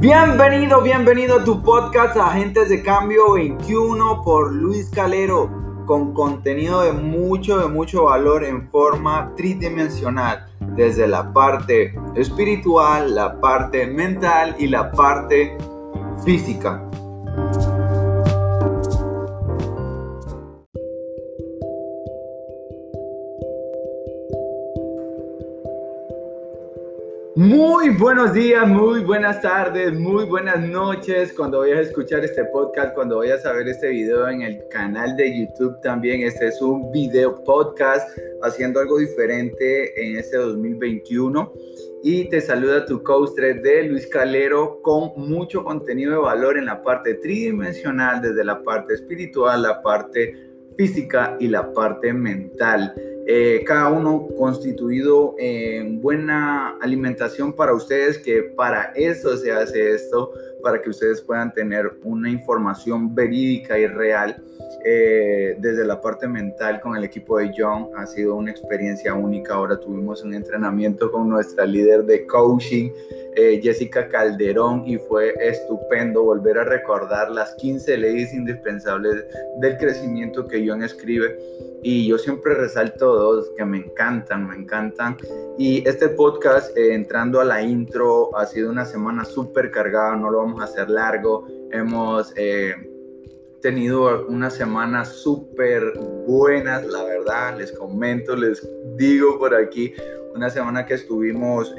[0.00, 5.50] Bienvenido, bienvenido a tu podcast Agentes de Cambio 21 por Luis Calero,
[5.86, 13.40] con contenido de mucho, de mucho valor en forma tridimensional, desde la parte espiritual, la
[13.40, 15.56] parte mental y la parte
[16.22, 16.82] física.
[27.86, 31.32] Muy buenos días, muy buenas tardes, muy buenas noches.
[31.32, 35.16] Cuando vayas a escuchar este podcast, cuando vayas a ver este video en el canal
[35.16, 38.08] de YouTube también, este es un video podcast
[38.42, 41.52] haciendo algo diferente en este 2021.
[42.02, 46.82] Y te saluda tu coach de Luis Calero con mucho contenido de valor en la
[46.82, 50.34] parte tridimensional, desde la parte espiritual, la parte
[50.76, 52.92] física y la parte mental.
[53.28, 60.32] Eh, cada uno constituido en buena alimentación para ustedes, que para eso se hace esto,
[60.62, 64.40] para que ustedes puedan tener una información verídica y real.
[64.84, 69.54] Eh, desde la parte mental con el equipo de John ha sido una experiencia única.
[69.54, 72.90] Ahora tuvimos un entrenamiento con nuestra líder de coaching,
[73.34, 79.24] eh, Jessica Calderón, y fue estupendo volver a recordar las 15 leyes indispensables
[79.58, 81.36] del crecimiento que John escribe
[81.88, 85.16] y yo siempre resalto dos que me encantan, me encantan.
[85.58, 90.30] Y este podcast, eh, entrando a la intro, ha sido una semana súper cargada, no
[90.30, 91.46] lo vamos a hacer largo.
[91.70, 92.74] Hemos eh,
[93.60, 95.92] tenido una semana súper
[96.26, 99.92] buenas, la verdad, les comento, les digo por aquí,
[100.34, 101.74] una semana que estuvimos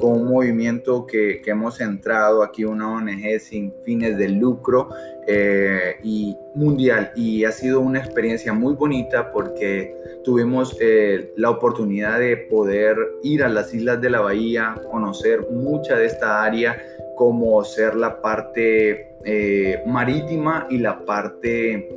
[0.00, 4.88] con un movimiento que, que, hemos entrado aquí, una ONG sin fines de lucro
[5.30, 7.12] eh, y mundial.
[7.14, 13.44] Y ha sido una experiencia muy bonita porque tuvimos eh, la oportunidad de poder ir
[13.44, 16.82] a las islas de la bahía, conocer mucha de esta área,
[17.14, 21.94] como ser la parte eh, marítima y la parte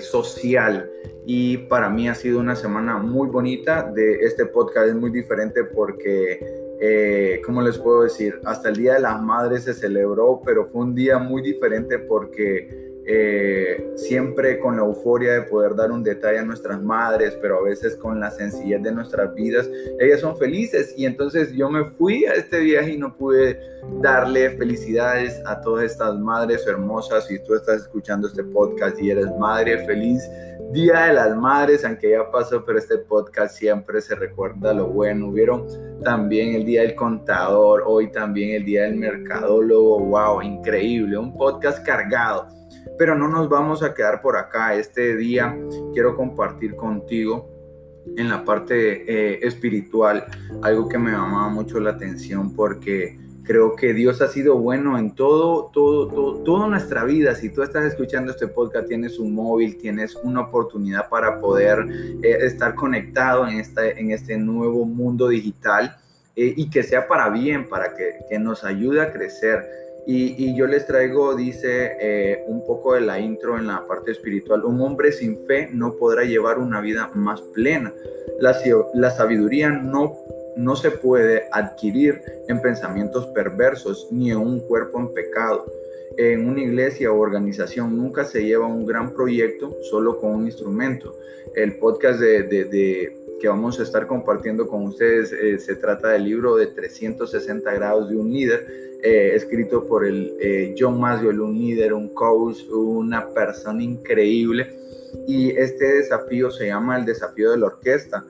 [0.00, 0.90] social
[1.28, 3.82] y para mí ha sido una semana muy bonita.
[3.82, 6.38] De este podcast es muy diferente porque,
[6.80, 8.40] eh, ¿cómo les puedo decir?
[8.44, 12.85] Hasta el Día de las Madres se celebró, pero fue un día muy diferente porque
[13.08, 17.62] eh, siempre con la euforia de poder dar un detalle a nuestras madres, pero a
[17.62, 22.24] veces con la sencillez de nuestras vidas, ellas son felices y entonces yo me fui
[22.24, 23.60] a este viaje y no pude
[24.00, 27.26] darle felicidades a todas estas madres hermosas.
[27.26, 30.22] Si tú estás escuchando este podcast y eres madre feliz,
[30.72, 35.28] Día de las Madres, aunque ya pasó, pero este podcast siempre se recuerda lo bueno.
[35.28, 35.64] Hubieron
[36.02, 40.00] también el Día del Contador, hoy también el Día del Mercadólogo.
[40.00, 40.42] ¡Wow!
[40.42, 42.55] Increíble, un podcast cargado.
[42.98, 44.74] Pero no nos vamos a quedar por acá.
[44.74, 45.56] Este día
[45.92, 47.50] quiero compartir contigo
[48.16, 50.26] en la parte eh, espiritual
[50.62, 55.14] algo que me llamaba mucho la atención porque Creo que Dios ha sido bueno en
[55.14, 57.32] todo, todo, toda nuestra vida.
[57.36, 61.86] Si tú estás escuchando este podcast, tienes un móvil, tienes una oportunidad para poder
[62.24, 65.96] eh, estar conectado en, en este nuevo mundo digital
[66.34, 69.85] eh, y que sea para bien, para que, que nos ayude a crecer.
[70.08, 74.64] Y, yo les traigo, dice eh, un poco de la intro en la parte espiritual,
[74.64, 77.92] un hombre sin fe no podrá llevar una vida más plena.
[78.38, 78.56] La,
[78.94, 80.14] la sabiduría no
[80.56, 85.66] no se puede adquirir en pensamientos perversos ni en un cuerpo en pecado.
[86.16, 91.14] En una iglesia o organización nunca se lleva un gran proyecto solo con un instrumento.
[91.54, 96.56] El podcast de, que vamos a estar compartiendo con ustedes eh, se trata del libro
[96.56, 98.66] de 360 grados de un líder,
[99.02, 104.74] eh, escrito por el eh, John Maswell, un líder, un coach, una persona increíble.
[105.26, 108.24] Y este desafío se llama el desafío de la orquesta.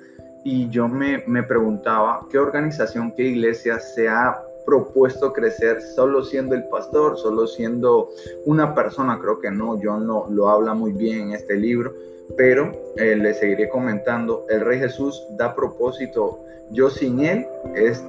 [0.45, 6.55] Y yo me, me preguntaba qué organización, qué iglesia se ha propuesto crecer solo siendo
[6.55, 8.11] el pastor, solo siendo
[8.45, 11.95] una persona, creo que no, John lo, lo habla muy bien en este libro,
[12.37, 16.41] pero eh, le seguiré comentando, el Rey Jesús da propósito,
[16.71, 17.47] yo sin él
[17.77, 18.05] es,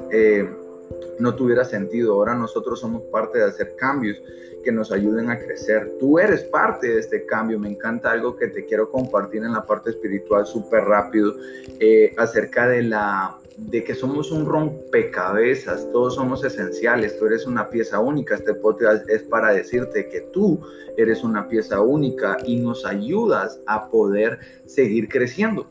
[1.19, 4.22] no tuviera sentido, ahora nosotros somos parte de hacer cambios
[4.63, 5.94] que nos ayuden a crecer.
[6.00, 7.57] Tú eres parte de este cambio.
[7.57, 11.36] Me encanta algo que te quiero compartir en la parte espiritual súper rápido
[11.80, 17.69] eh, acerca de la de que somos un rompecabezas, todos somos esenciales, tú eres una
[17.69, 20.60] pieza única, este podcast es para decirte que tú
[20.95, 24.38] eres una pieza única y nos ayudas a poder
[24.68, 25.66] seguir creciendo.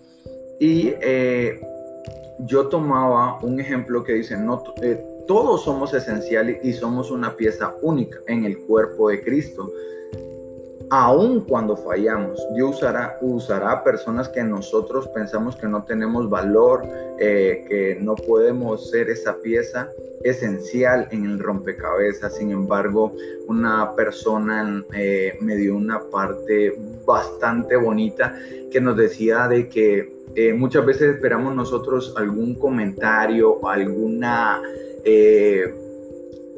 [0.59, 1.61] Y eh,
[2.41, 7.75] yo tomaba un ejemplo que dice, no, eh, todos somos esenciales y somos una pieza
[7.83, 9.71] única en el cuerpo de Cristo.
[10.89, 16.85] aun cuando fallamos, Dios usará, usará personas que nosotros pensamos que no tenemos valor,
[17.19, 19.91] eh, que no podemos ser esa pieza
[20.23, 22.37] esencial en el rompecabezas.
[22.37, 23.13] Sin embargo,
[23.49, 26.75] una persona eh, me dio una parte
[27.05, 28.39] bastante bonita
[28.71, 34.61] que nos decía de que eh, muchas veces esperamos nosotros algún comentario alguna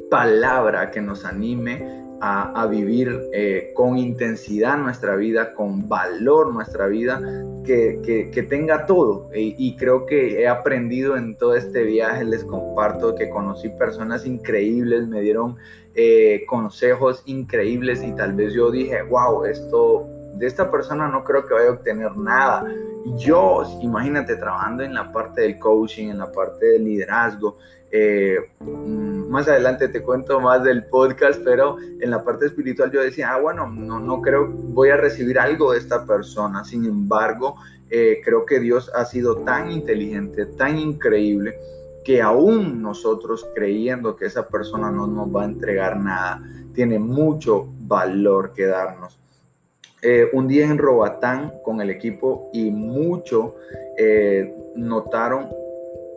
[0.09, 7.21] palabra que nos anime a, vivir eh, con intensidad nuestra vida, con valor nuestra vida,
[7.65, 9.29] que, tenga todo.
[9.33, 15.07] Y, creo que he aprendido en todo este viaje, les comparto que conocí personas increíbles,
[15.07, 15.57] me dieron
[15.95, 20.07] eh, consejos increíbles y tal vez yo dije, wow, esto
[20.39, 22.65] de esta persona no creo que vaya a obtener nada.
[23.17, 27.57] Yo, imagínate, trabajando en la parte del coaching, en la parte del liderazgo,
[27.91, 33.01] eh, mm, más adelante te cuento más del podcast, pero en la parte espiritual yo
[33.01, 36.63] decía, ah, bueno, no, no creo, voy a recibir algo de esta persona.
[36.63, 37.55] Sin embargo,
[37.89, 41.57] eh, creo que Dios ha sido tan inteligente, tan increíble,
[42.05, 46.41] que aún nosotros creyendo que esa persona no nos va a entregar nada,
[46.73, 49.18] tiene mucho valor que darnos.
[50.01, 53.55] Eh, un día en Robatán con el equipo y mucho
[54.75, 55.49] notaron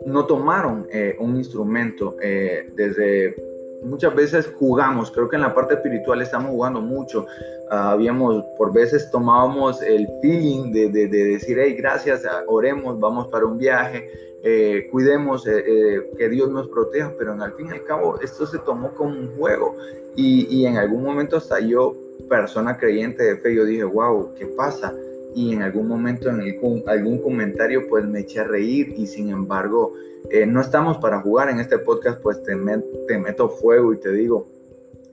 [0.05, 3.35] no tomaron eh, un instrumento eh, desde
[3.83, 7.25] muchas veces jugamos, creo que en la parte espiritual estamos jugando mucho.
[7.69, 13.45] Ah, habíamos, por veces tomábamos el feeling de, decir, hey, gracias, ah, oremos, vamos para
[13.45, 14.09] un viaje,
[14.41, 18.59] eh, cuidemos, que Dios nos proteja, pero en al fin y al cabo esto se
[18.59, 19.75] tomó como un juego.
[20.15, 21.93] Y, y en algún momento hasta yo,
[22.29, 24.93] persona creyente de fe, yo dije, wow, ¿qué pasa?
[25.35, 26.41] y en algún momento en
[26.87, 29.93] algún comentario pues me eché a reír y sin embargo
[30.29, 34.47] eh, no estamos para jugar en este podcast pues te, meto fuego y te digo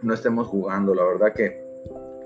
[0.03, 0.95] no estemos jugando.
[0.95, 1.63] La verdad que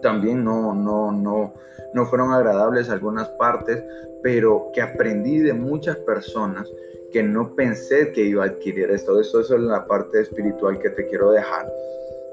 [0.03, 1.55] también no no no
[1.93, 3.82] no fueron agradables algunas partes
[4.23, 6.69] pero que aprendí de muchas personas
[7.12, 9.20] que no pensé que iba a adquirir esto.
[9.20, 11.70] Eso, eso es la parte espiritual que te quiero dejar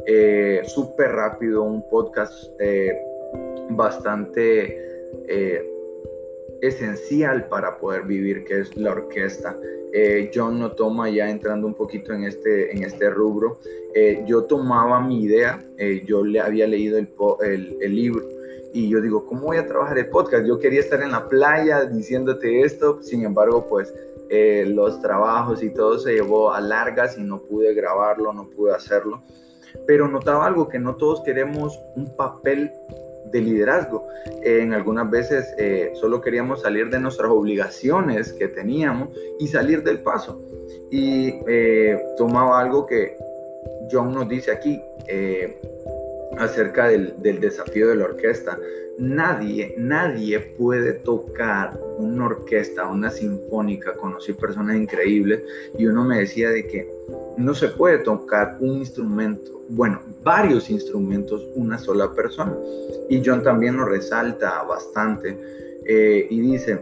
[0.06, 2.96] eh, súper rápido un podcast eh,
[3.70, 4.78] bastante
[5.28, 5.68] eh,
[6.62, 9.56] esencial para poder vivir, que es la orquesta.
[9.94, 13.60] Eh, John no toma ya entrando un poquito en este, en este rubro.
[14.26, 15.62] Yo tomaba mi idea,
[16.06, 18.26] yo le había leído el, el, libro
[18.74, 20.46] y yo digo, ¿cómo voy a trabajar el podcast?
[20.46, 23.94] Yo quería estar en la playa diciéndote esto, sin embargo, pues
[24.30, 29.22] los trabajos y todo se llevó a largas y no pude grabarlo, no pude hacerlo.
[29.86, 32.72] Pero notaba algo, que no todos queremos un papel
[33.26, 34.08] de liderazgo.
[34.44, 39.10] en algunas veces eh, solo queríamos salir de nuestras obligaciones que teníamos
[39.40, 40.40] y salir del paso.
[40.92, 43.16] Y eh, tomaba algo que
[43.92, 45.58] John nos dice aquí eh,
[46.44, 48.58] acerca del, del, desafío de la orquesta.
[48.98, 53.94] Nadie, nadie puede tocar una orquesta, una sinfónica.
[53.94, 55.42] Conocí personas increíbles
[55.78, 56.90] y uno me decía de que
[57.38, 62.56] no se puede tocar un instrumento, bueno, varios instrumentos, una sola persona.
[63.10, 65.38] Y John también lo resalta bastante
[65.86, 66.80] eh, y dice,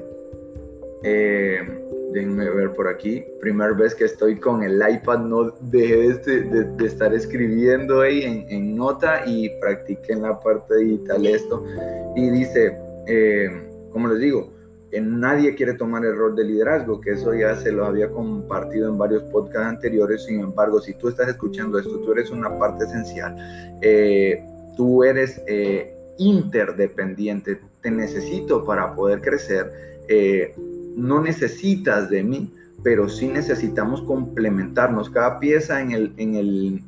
[1.03, 1.78] eh,
[2.13, 7.13] déjenme ver por aquí, primera vez que estoy con el iPad, no dejé de, estar
[7.13, 11.65] escribiendo ahí en, nota y practiqué en la parte digital esto.
[12.15, 12.77] Y dice,
[13.07, 13.50] eh,
[13.91, 14.50] como les digo,
[15.00, 18.98] nadie quiere tomar el rol de liderazgo, que eso ya se lo había compartido en
[18.98, 20.25] varios podcasts anteriores.
[20.25, 23.36] Sin embargo, si tú estás escuchando esto, tú eres una parte esencial.
[23.81, 24.43] Eh,
[24.75, 27.60] tú eres eh, interdependiente.
[27.81, 29.72] Te necesito para poder crecer.
[30.07, 30.55] Eh,
[30.96, 32.53] no necesitas de mí,
[32.84, 35.10] pero sí necesitamos complementarnos.
[35.10, 36.84] Cada pieza en el, en el,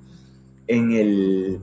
[0.68, 1.60] en el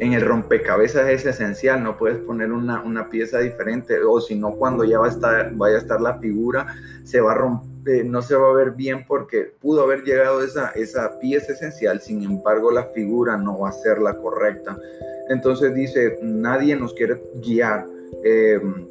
[0.00, 4.84] en el rompecabezas es esencial, no puedes poner una, pieza diferente o si no cuando
[4.84, 6.74] ya va a estar, vaya a estar la figura,
[7.04, 10.70] se va a romper, no se va a ver bien porque pudo haber llegado esa,
[10.70, 14.76] esa pieza esencial, sin embargo la figura no va a ser la correcta.
[15.28, 17.86] Entonces dice, nadie nos quiere guiar.
[18.24, 18.86] Em,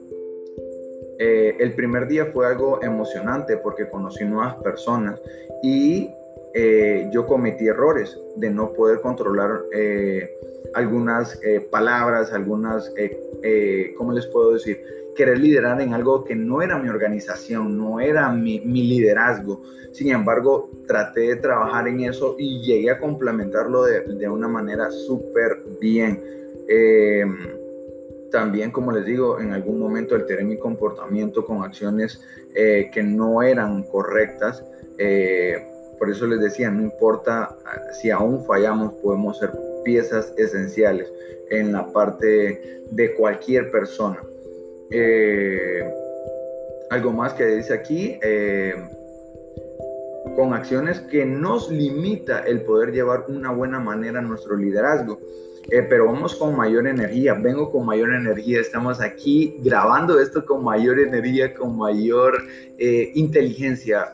[1.22, 5.20] eh, el primer día fue algo emocionante porque conocí nuevas personas
[5.62, 6.10] y
[6.54, 10.30] eh, yo cometí errores de no poder controlar eh,
[10.74, 11.38] algunas
[11.70, 12.94] palabras, algunas,
[13.98, 14.82] ¿cómo les puedo decir?
[15.16, 19.62] Querer liderar en algo que no era mi organización, no era mi, liderazgo.
[19.92, 25.58] Sin embargo, traté de trabajar en eso y llegué a complementarlo de, una manera súper
[25.82, 26.22] bien.
[28.32, 32.22] También, como les digo, en algún momento alteré mi comportamiento con acciones
[32.54, 34.64] que no eran correctas.
[36.00, 39.52] Por eso les decía, no importa ah, si aún fallamos, podemos ser
[39.84, 41.12] piezas esenciales
[41.50, 44.22] en la parte de cualquier persona.
[44.90, 45.84] Eh,
[46.90, 48.74] algo más que dice aquí, eh,
[50.36, 55.20] con acciones que nos limita el poder llevar una buena manera nuestro liderazgo.
[55.72, 60.64] Eh, pero vamos con mayor energía, vengo con mayor energía, estamos aquí grabando esto con
[60.64, 62.44] mayor energía, con mayor
[63.14, 64.12] inteligencia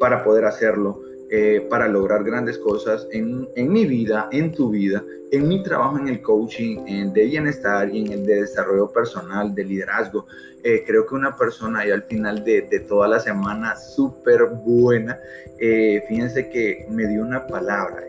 [0.00, 1.00] para poder hacerlo.
[1.28, 5.98] Eh, para lograr grandes cosas en, en, mi vida, en tu vida, en mi trabajo
[5.98, 10.26] en el coaching, en de bienestar y en el de desarrollo personal, de liderazgo.
[10.62, 15.18] Eh, creo que una persona ya al final de, de toda la semana súper buena,
[15.58, 18.04] eh, fíjense que me dio una palabra,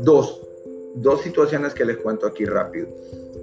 [0.00, 0.42] dos,
[0.94, 2.88] dos situaciones que les cuento aquí rápido.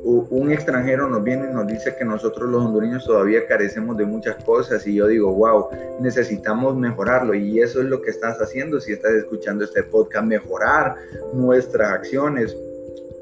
[0.04, 4.42] Un extranjero nos viene y nos dice que nosotros los hondureños todavía carecemos de muchas
[4.44, 5.68] cosas y yo digo, wow,
[6.00, 7.34] necesitamos mejorarlo.
[7.34, 10.96] Y eso es lo que estás haciendo si estás escuchando este podcast, mejorar
[11.34, 12.56] nuestras acciones,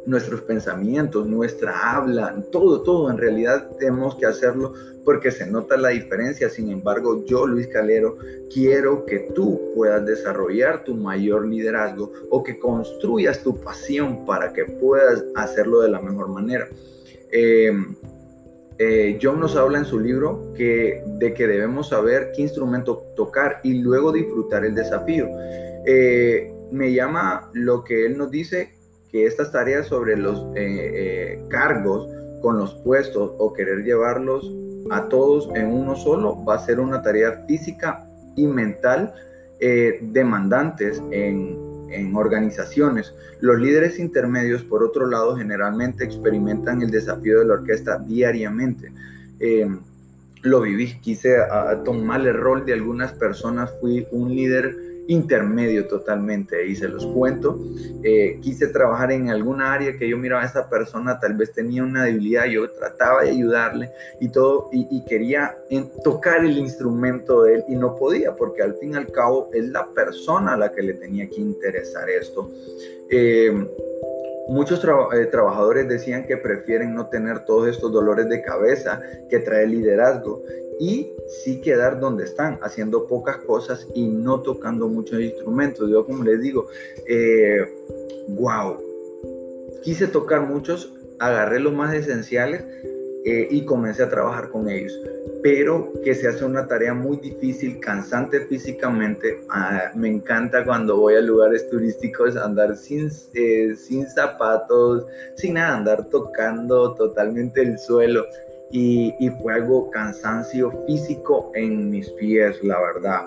[0.05, 4.73] nuestros pensamientos, nuestra habla, todo, todo, en realidad tenemos que hacerlo
[5.05, 6.49] porque se nota la diferencia.
[6.49, 8.17] Sin embargo, yo, Luis Calero,
[8.51, 14.65] quiero que tú puedas desarrollar tu mayor liderazgo o que construyas tu pasión para que
[14.65, 16.67] puedas hacerlo de la mejor manera.
[17.31, 17.71] Eh,
[18.77, 23.61] eh, John nos habla en su libro que, de que debemos saber qué instrumento tocar
[23.63, 25.27] y luego disfrutar el desafío.
[25.85, 28.73] Eh, me llama lo que él nos dice
[29.11, 30.45] que estas tareas sobre los
[31.47, 32.09] cargos
[32.41, 34.51] con los puestos o querer llevarlos
[34.89, 39.13] a todos en uno solo va a ser una tarea física y mental
[39.59, 41.57] eh, demandantes en,
[41.89, 43.13] en, organizaciones.
[43.39, 48.91] Los líderes intermedios, por otro lado, generalmente experimentan el desafío de la orquesta diariamente.
[50.41, 51.37] lo viví, quise
[51.83, 57.59] tomar el rol de algunas personas, fui un líder intermedio totalmente y se los cuento.
[58.03, 61.83] Eh, quise trabajar en alguna área que yo miraba a esa persona, tal vez tenía
[61.83, 65.55] una debilidad, yo trataba de ayudarle y todo, y, quería
[66.03, 69.69] tocar el instrumento de él y no podía, porque al fin y al cabo es
[69.69, 72.49] la persona a la que le tenía que interesar esto.
[73.09, 73.53] Eh,
[74.47, 79.63] muchos eh, trabajadores decían que prefieren no tener todos estos dolores de cabeza que trae
[79.63, 80.41] el liderazgo
[80.79, 81.11] y
[81.43, 85.89] sí quedar donde están, haciendo pocas cosas y no tocando muchos instrumentos.
[85.89, 86.67] Yo como les digo,
[88.29, 92.63] wow, eh, quise tocar muchos, agarré los más esenciales
[93.23, 94.93] eh, y comencé a trabajar con ellos.
[95.41, 99.41] Pero que se hace una tarea muy difícil, cansante físicamente.
[99.49, 105.05] Ah, me encanta cuando voy a lugares turísticos andar sin, eh, sin zapatos,
[105.35, 108.25] sin nada, andar tocando totalmente el suelo
[108.71, 113.21] y, fue algo cansancio físico en mis pies, la verdad.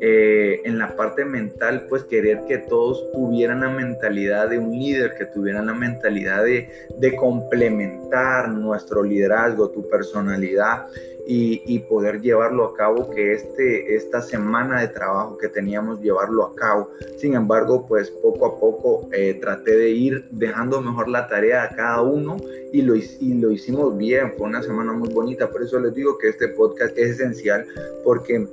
[0.00, 5.14] Eh, en la parte mental, pues querer que todos tuvieran la mentalidad de un líder,
[5.18, 10.86] que tuvieran la mentalidad de, de complementar nuestro liderazgo, tu personalidad
[11.30, 16.54] y, poder llevarlo a cabo, que este, esta semana de trabajo que teníamos, llevarlo a
[16.54, 16.90] cabo.
[17.18, 21.76] Sin embargo, pues poco a poco eh, traté de ir dejando mejor la tarea a
[21.76, 22.38] cada uno
[22.72, 24.32] y lo, y lo hicimos bien.
[24.38, 27.66] Fue una semana muy bonita, por eso les digo que este podcast es esencial
[28.04, 28.46] porque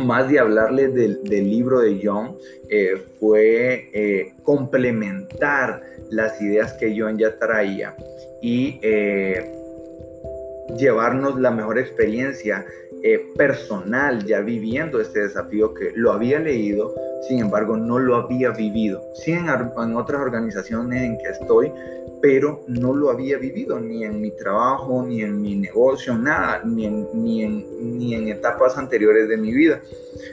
[0.00, 2.36] más de hablarle del, libro de John,
[2.68, 7.94] eh, fue eh, complementar las ideas que John ya traía
[8.40, 8.80] y
[10.76, 12.64] llevarnos la mejor experiencia
[13.04, 16.94] eh, personal ya viviendo este desafío que lo había leído,
[17.28, 19.02] sin embargo no lo había vivido.
[19.14, 19.48] Sí en
[19.96, 21.72] otras organizaciones en que estoy,
[22.22, 26.86] pero no lo había vivido ni en mi trabajo, ni en mi negocio, nada, ni
[26.86, 29.82] en, ni en, ni en etapas anteriores de mi vida.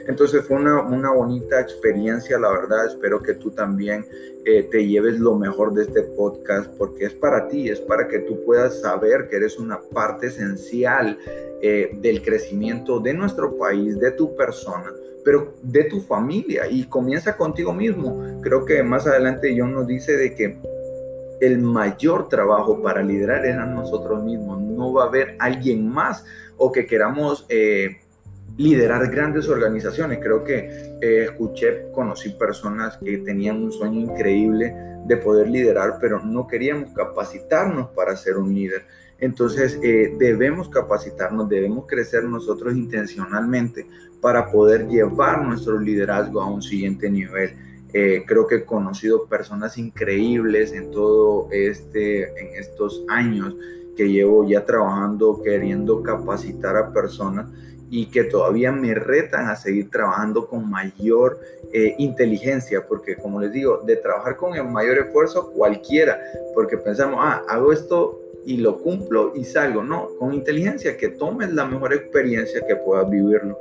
[0.06, 2.86] Entonces fue una, una bonita experiencia, la verdad.
[2.86, 4.06] Espero que tú también
[4.44, 8.20] eh, te lleves lo mejor de este podcast porque es para ti, es para que
[8.20, 11.18] tú puedas saber que eres una parte esencial
[11.60, 14.92] eh, del crecimiento de nuestro país, de tu persona
[15.22, 18.40] pero de tu familia y comienza contigo mismo.
[18.40, 20.56] Creo que más adelante John nos dice de que
[21.40, 24.60] el mayor trabajo para liderar es nosotros mismos.
[24.60, 26.24] No va a haber alguien más
[26.56, 28.00] o que queramos eh,
[28.56, 30.18] liderar grandes organizaciones.
[30.22, 34.74] Creo que eh, escuché, conocí personas que tenían un sueño increíble
[35.06, 38.84] de poder liderar, pero no queríamos capacitarnos para ser un líder.
[39.18, 43.86] Entonces eh, debemos capacitarnos, debemos crecer nosotros intencionalmente
[44.20, 47.54] para poder llevar nuestro liderazgo a un siguiente nivel.
[47.92, 53.56] Eh, creo que he conocido personas increíbles en todo este, en estos años
[53.96, 57.48] que llevo ya trabajando, queriendo capacitar a personas
[57.90, 61.40] y que todavía me retan a seguir trabajando con mayor
[61.72, 66.18] eh, inteligencia, porque como les digo, de trabajar con el mayor esfuerzo cualquiera,
[66.54, 71.52] porque pensamos, ah, hago esto y lo cumplo y salgo, no, con inteligencia, que tomes
[71.52, 73.58] la mejor experiencia que puedas vivirlo.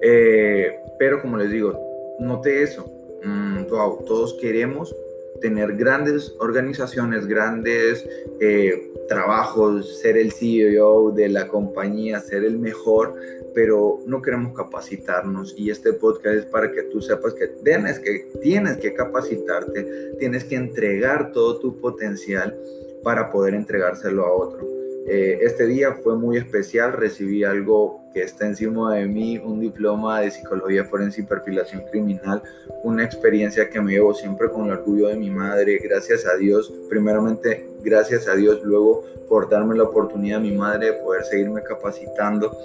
[0.00, 1.78] Eh, pero como les digo,
[2.18, 2.84] note eso,
[3.24, 4.94] mm, todos queremos
[5.40, 8.08] tener grandes organizaciones, grandes
[8.40, 13.14] eh, trabajos, ser el CEO de la compañía, ser el mejor,
[13.54, 18.30] pero no queremos capacitarnos y este podcast es para que tú sepas que tienes que,
[18.42, 22.56] tienes que capacitarte, tienes que entregar todo tu potencial
[23.02, 24.66] para poder entregárselo a otro.
[25.06, 30.20] Eh, este día fue muy especial, recibí algo que está encima de mí, un diploma
[30.20, 32.42] de psicología forense y perfilación criminal,
[32.84, 36.72] una experiencia que me llevo siempre con el orgullo de mi madre, gracias a Dios,
[36.88, 41.62] primeramente gracias a Dios, luego por darme la oportunidad a mi madre de poder seguirme
[41.62, 42.56] capacitando.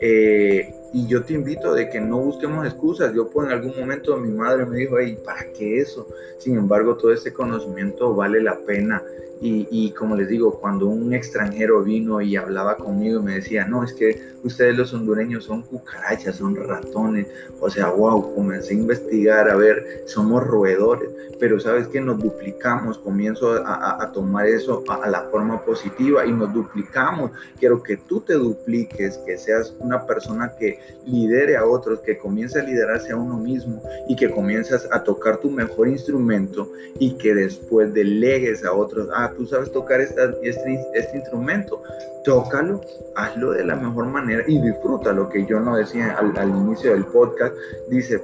[0.00, 3.14] Eh, y yo te invito de que no busquemos excusas.
[3.14, 6.06] Yo pues en algún momento mi madre me dijo, hey, ¿para qué eso?
[6.38, 9.02] Sin embargo, todo este conocimiento vale la pena.
[9.40, 13.84] Y, como les digo, cuando un extranjero vino y hablaba conmigo y me decía, no,
[13.84, 17.26] es que ustedes los hondureños son cucarachas, son ratones,
[17.60, 22.98] o sea, wow, comencé a investigar, a ver, somos roedores, pero sabes que nos duplicamos,
[22.98, 27.30] comienzo a, tomar eso a, a, la forma positiva y nos duplicamos.
[27.58, 32.58] Quiero que tú te dupliques, que seas una persona que lidere a otros, que comience
[32.58, 37.34] a liderarse a uno mismo y que comienzas a tocar tu mejor instrumento y que
[37.34, 39.08] después delegues a otros.
[39.14, 41.82] Ah, tú sabes tocar este, este instrumento,
[42.24, 42.80] tócalo,
[43.14, 44.77] hazlo de la mejor manera y disfruta
[45.12, 47.54] lo que yo no decía al, al inicio del podcast.
[47.88, 48.22] Dice,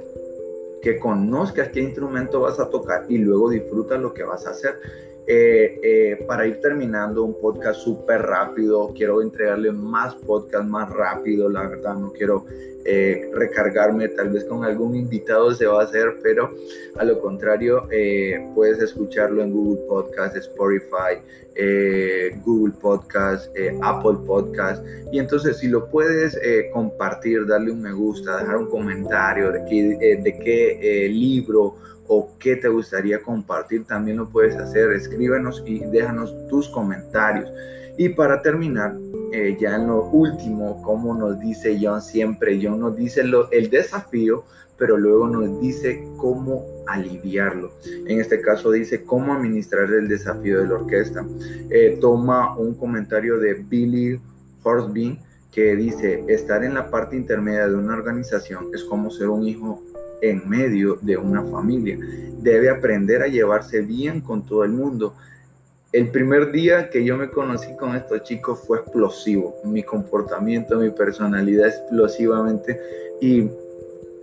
[0.85, 4.79] que conozcas qué instrumento vas a tocar y luego disfruta lo que vas a hacer.
[5.27, 11.49] Eh, eh, para ir terminando un podcast súper rápido, quiero entregarle más podcast más rápido,
[11.49, 12.45] la verdad, no quiero
[12.85, 16.51] eh, recargarme, tal vez con algún invitado se va a hacer, pero
[16.95, 17.87] a lo contrario,
[18.53, 21.17] puedes escucharlo en Google Podcast, Spotify,
[22.45, 23.51] Google Podcast,
[23.81, 26.39] Apple Podcast, y entonces si lo puedes
[26.71, 31.77] compartir, darle un me gusta, dejar un comentario de qué, de qué libro
[32.07, 34.91] o qué te gustaría compartir, también lo puedes hacer.
[34.91, 37.49] Escríbenos y déjanos tus comentarios.
[37.97, 38.95] Y para terminar,
[39.31, 43.69] eh, ya en lo último, como nos dice John siempre, John nos dice lo, el
[43.69, 44.43] desafío,
[44.77, 47.71] pero luego nos dice cómo aliviarlo.
[48.07, 51.25] En este caso dice cómo administrar el desafío de la orquesta.
[51.69, 54.19] Eh, toma un comentario de Billy
[54.63, 55.17] Horsby
[55.51, 59.81] que dice, estar en la parte intermedia de una organización es como ser un hijo
[60.29, 61.97] en medio de una familia.
[62.39, 65.15] Debe aprender a llevarse bien con todo el mundo.
[65.91, 69.55] El primer día que yo me conocí con estos chicos fue explosivo.
[69.63, 72.79] Mi comportamiento, mi personalidad explosivamente.
[73.21, 73.49] Y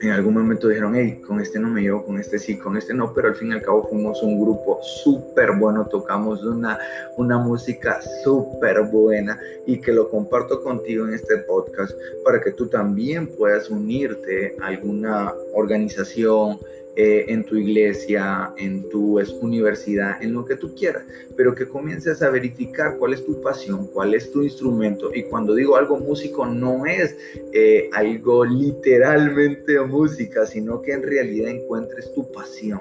[0.02, 2.92] en algún momento dijeron, hey, con este no me llevo, con este sí, con este
[2.92, 6.76] no, pero al fin y al cabo fuimos un grupo súper bueno, tocamos una,
[7.16, 11.92] una música súper buena y que lo comparto contigo en este podcast
[12.24, 16.58] para que tú también puedas unirte a alguna organización,
[16.94, 21.04] eh, en tu iglesia, en tu universidad, en lo que tú quieras,
[21.36, 25.10] pero que comiences a verificar cuál es tu pasión, cuál es tu instrumento.
[25.14, 27.16] Y cuando digo algo músico, no es
[27.52, 32.80] eh, algo literalmente música, sino que en realidad encuentres tu pasión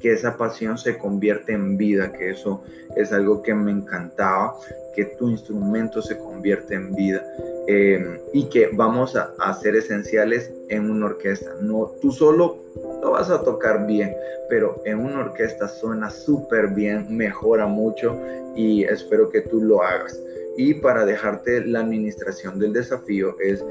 [0.00, 2.64] que esa pasión se convierte en vida, que eso
[2.96, 4.56] es algo que me encantaba,
[4.96, 7.24] que tu instrumento se convierte en vida
[7.66, 11.54] eh, y que vamos a, a, ser esenciales en una orquesta.
[11.60, 12.58] No, tú solo
[13.02, 14.14] lo vas a tocar bien,
[14.48, 18.18] pero en una orquesta suena súper bien, mejora mucho
[18.56, 20.18] y espero que tú lo hagas.
[20.56, 23.64] Y para dejarte la administración del desafío es,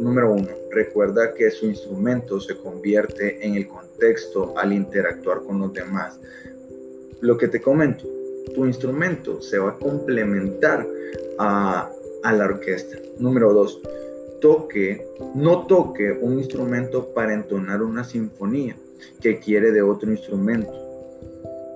[0.00, 5.72] número uno, recuerda que su instrumento se convierte en el contexto al interactuar con los
[5.72, 6.18] demás.
[7.20, 8.06] Lo que te comento,
[8.54, 10.86] tu instrumento se va a complementar
[11.38, 11.90] a,
[12.28, 12.96] a la orquesta.
[13.18, 13.80] Número dos,
[14.40, 18.76] toque, no toque un instrumento para entonar una sinfonía
[19.20, 20.88] que quiere de otro instrumento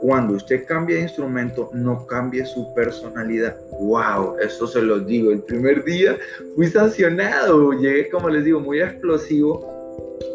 [0.03, 3.57] cuando usted cambia de instrumento, no cambie su personalidad.
[3.79, 4.37] ¡Wow!
[4.41, 5.31] Eso se lo digo.
[5.31, 6.19] El primer día
[6.57, 7.73] fui sancionado.
[7.73, 9.82] Llegué, como les digo, muy explosivo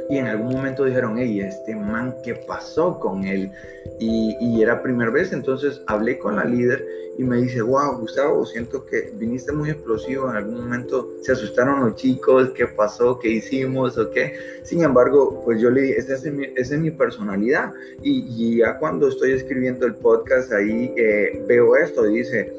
[0.09, 3.51] y en algún momento dijeron, hey, este man, ¿qué pasó con él?
[3.99, 6.85] Y, y, era primera vez, entonces hablé con la líder
[7.17, 11.83] y me dice, wow, Gustavo, siento que viniste muy explosivo, en algún momento se asustaron
[11.83, 13.19] los chicos, ¿qué pasó?
[13.19, 13.97] ¿Qué hicimos?
[13.97, 14.33] ¿O qué?
[14.63, 17.73] Sin embargo, pues yo le dije, esa es mi, esa es mi personalidad.
[18.01, 22.53] Y, y, ya cuando estoy escribiendo el podcast ahí, eh, veo esto, dice,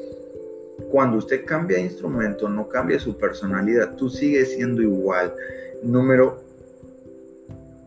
[0.91, 5.33] cuando usted cambia de instrumento, no cambia su personalidad, tú sigues siendo igual.
[5.81, 6.48] Número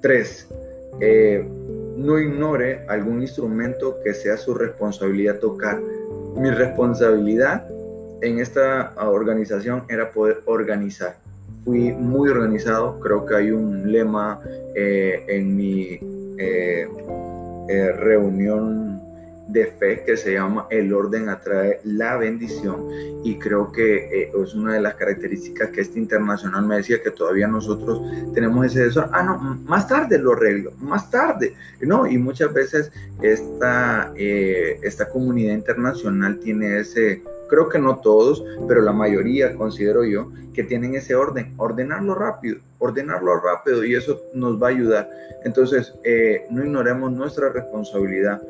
[0.02, 0.48] 3.
[1.00, 1.48] Eh,
[1.96, 5.80] no ignore algún instrumento que sea su responsabilidad tocar.
[6.36, 7.66] Mi responsabilidad
[8.20, 11.16] en esta organización era poder organizar.
[11.64, 14.40] Fui muy organizado, creo que hay un lema
[14.74, 15.98] eh, en mi
[16.38, 16.88] eh,
[17.98, 18.91] reunión
[19.52, 22.88] de fe que se llama el orden atrae la bendición
[23.22, 27.10] y creo que eh, es una de las características que este internacional me decía que
[27.10, 28.00] todavía nosotros
[28.34, 29.10] tenemos ese desorden.
[29.12, 31.54] Ah, no, más tarde lo arreglo, más tarde.
[31.80, 38.42] No, y muchas veces esta, eh, esta comunidad internacional tiene ese, creo que no todos,
[38.66, 44.20] pero la mayoría considero yo que tienen ese orden, ordenarlo rápido, ordenarlo rápido y eso
[44.34, 45.08] nos va a ayudar.
[45.44, 48.40] Entonces, eh, no ignoremos nuestra responsabilidad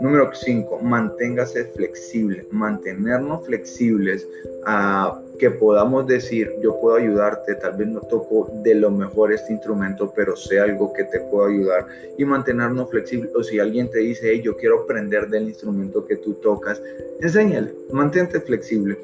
[0.00, 4.26] Número 5, manténgase flexible, mantenernos flexibles
[4.64, 9.52] a que podamos decir, yo puedo ayudarte, tal vez no toco de lo mejor este
[9.52, 11.86] instrumento, pero sé algo que te puedo ayudar
[12.16, 13.30] y mantenernos flexibles.
[13.34, 16.80] O si alguien te dice, hey, yo quiero aprender del instrumento que tú tocas,
[17.20, 18.98] enséñale, mantente flexible.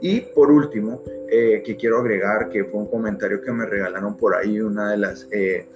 [0.00, 4.34] Y por último, eh, que quiero agregar, que fue un comentario que me regalaron por
[4.34, 5.66] ahí una de las eh,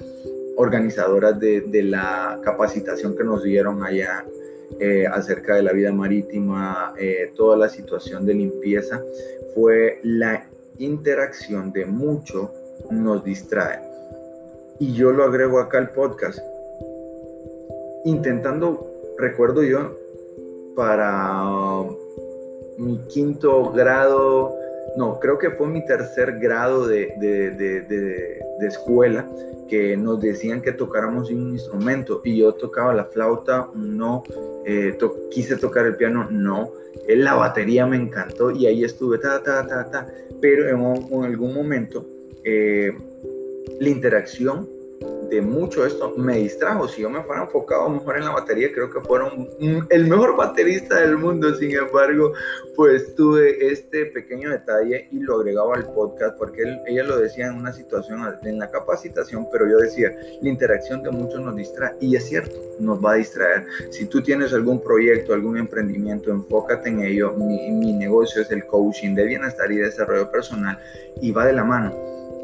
[0.56, 4.24] organizadoras de, de la capacitación que nos dieron allá
[4.80, 9.02] eh, acerca de la vida marítima, eh, toda la situación de limpieza,
[9.54, 10.46] fue la
[10.78, 12.52] interacción de mucho
[12.90, 13.80] nos distrae.
[14.78, 16.38] Y yo lo agrego acá al podcast,
[18.04, 19.96] intentando, recuerdo yo,
[20.74, 21.84] para
[22.78, 24.56] mi quinto grado,
[24.96, 29.26] no, creo que fue mi tercer grado de, de escuela,
[29.68, 34.22] que nos decían que tocáramos un instrumento y yo tocaba la flauta, no,
[34.64, 34.96] eh,
[35.30, 36.70] quise tocar el piano, no,
[37.08, 40.06] eh, la batería me encantó y ahí estuve, ta, ta, ta, ta,
[40.40, 42.06] pero en, algún momento
[42.44, 42.92] eh,
[43.80, 44.68] la interacción
[45.30, 46.88] de mucho esto me distrajo.
[46.88, 49.48] Si yo me fuera enfocado mejor en la batería, creo que fueron
[49.88, 51.54] el mejor baterista del mundo.
[51.54, 52.32] Sin embargo,
[52.76, 57.54] pues tuve este pequeño detalle y lo agregaba al podcast porque ella lo decía en
[57.54, 61.94] una situación, en la capacitación, pero yo decía, la interacción de muchos nos distrae.
[62.00, 63.66] Y es cierto, nos va a distraer.
[63.90, 67.32] Si tú tienes algún proyecto, algún emprendimiento, enfócate en ello.
[67.32, 70.78] Mi, negocio es el coaching de bienestar y desarrollo personal
[71.20, 71.94] y va de la mano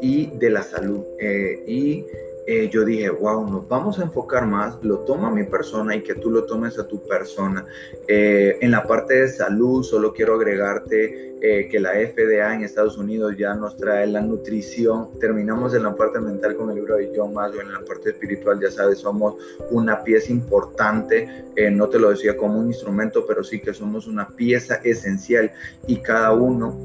[0.01, 1.03] y de la salud.
[1.19, 2.05] Eh, y
[2.47, 6.15] eh, yo dije, wow, nos vamos a enfocar más, lo toma mi persona y que
[6.15, 7.65] tú lo tomes a tu persona.
[8.07, 12.97] Eh, en la parte de salud, solo quiero agregarte eh, que la FDA en Estados
[12.97, 15.19] Unidos ya nos trae la nutrición.
[15.19, 18.59] Terminamos en la parte mental con el libro de John Maslow, en la parte espiritual,
[18.59, 19.35] ya sabes, somos
[19.69, 21.45] una pieza importante.
[21.71, 25.51] no te lo decía como un instrumento, pero sí que somos una pieza esencial
[25.85, 26.75] y cada uno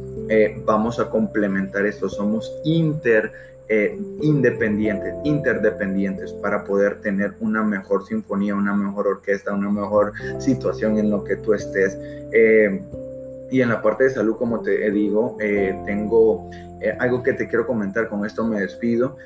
[0.65, 2.09] vamos a complementar esto.
[2.09, 3.33] Somos inter
[3.69, 10.99] eh, independientes, interdependientes para poder tener una mejor sinfonía, una mejor orquesta, una mejor situación
[10.99, 11.99] en lo que tú estés.
[12.33, 12.81] Eh,
[13.51, 16.49] y en la parte de salud, como te digo, eh, tengo
[16.99, 19.17] algo que te quiero comentar, con esto me despido,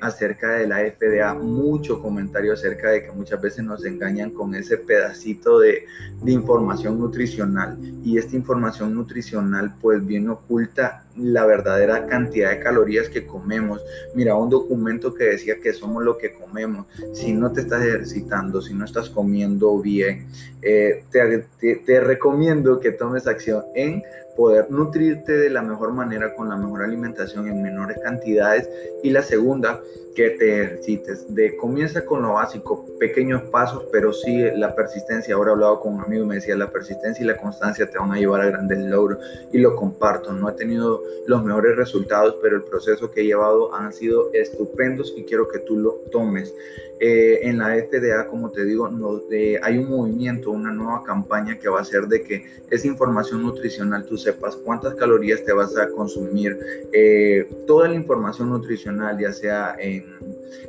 [0.00, 4.78] acerca de la FDA, mucho comentario acerca de que muchas veces nos engañan con ese
[4.78, 5.84] pedacito de,
[6.26, 13.26] información nutricional y esta información nutricional pues bien oculta la verdadera cantidad de calorías que
[13.26, 13.82] comemos.
[14.14, 16.86] Mira, un documento que decía que somos lo que comemos.
[17.12, 20.28] Si no te estás ejercitando, si no estás comiendo bien,
[20.62, 24.02] eh, te, recomiendo que tomes acción en
[24.40, 28.70] poder nutrirte de la mejor manera con la mejor alimentación en menores cantidades.
[29.02, 29.82] Y la segunda,
[30.14, 31.32] que te ejercites.
[31.34, 35.34] De comienza con lo básico, pequeños pasos, pero sí la persistencia.
[35.34, 37.98] Ahora he hablado con un amigo y me decía, la persistencia y la constancia te
[37.98, 39.18] van a llevar a grandes logros
[39.52, 40.32] y lo comparto.
[40.32, 45.14] No he tenido los mejores resultados, pero el proceso que he llevado han sido estupendos
[45.16, 46.54] y quiero que tú lo tomes.
[47.02, 51.58] Eh, en la FDA, como te digo, no, eh, hay un movimiento, una nueva campaña
[51.58, 55.74] que va a ser de que esa información nutricional tú sepas cuántas calorías te vas
[55.78, 56.58] a consumir,
[56.92, 59.99] eh, toda la información nutricional, ya sea en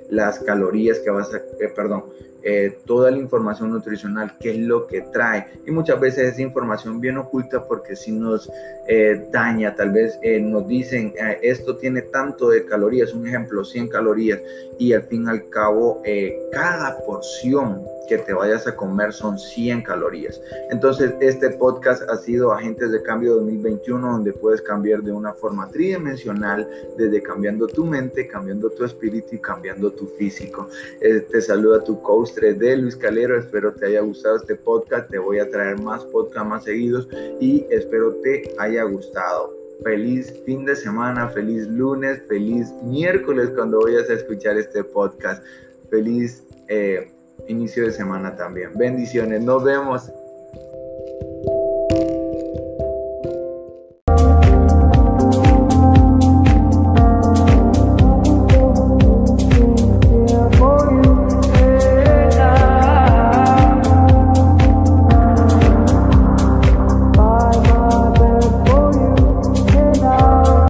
[0.10, 1.42] las calorías que vas a,
[1.76, 2.04] perdón,
[2.44, 5.46] eh, toda la información nutricional, qué es lo que trae.
[5.68, 8.52] Y muchas veces esa información bien oculta porque si nos
[8.88, 13.90] eh, daña, tal vez eh, nos dicen, esto tiene tanto de calorías, un ejemplo, 100
[13.90, 14.40] calorías,
[14.80, 16.02] y al fin y al cabo,
[16.52, 20.42] cada porción que te vayas a comer son 100 calorías.
[20.70, 25.68] Entonces, este podcast ha sido Agentes de Cambio 2021, donde puedes cambiar de una forma
[25.70, 30.68] tridimensional, desde cambiando tu mente, cambiando tu espíritu y cambiando tu físico.
[31.00, 33.38] Eh, te saluda tu coach de Luis Calero.
[33.38, 35.10] Espero te haya gustado este podcast.
[35.10, 37.08] Te voy a traer más podcasts más seguidos
[37.40, 39.54] y espero te haya gustado.
[39.84, 45.44] Feliz fin de semana, feliz lunes, feliz miércoles cuando vayas a escuchar este podcast.
[45.90, 47.12] Feliz eh,
[47.48, 48.72] inicio de semana también.
[48.76, 50.12] Bendiciones, nos vemos.